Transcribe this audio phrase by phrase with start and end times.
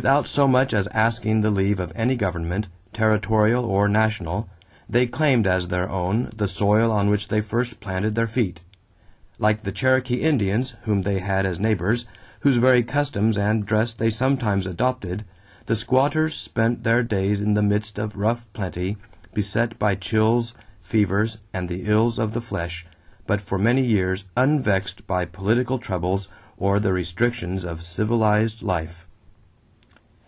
[0.00, 4.48] Without so much as asking the leave of any government, territorial or national,
[4.88, 8.62] they claimed as their own the soil on which they first planted their feet.
[9.38, 12.06] Like the Cherokee Indians, whom they had as neighbors,
[12.40, 15.26] whose very customs and dress they sometimes adopted,
[15.66, 18.96] the squatters spent their days in the midst of rough plenty,
[19.34, 22.86] beset by chills, fevers, and the ills of the flesh,
[23.26, 29.04] but for many years unvexed by political troubles or the restrictions of civilized life.